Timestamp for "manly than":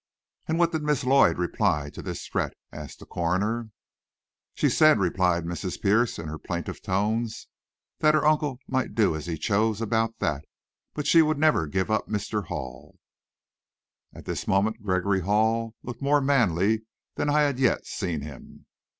16.19-17.29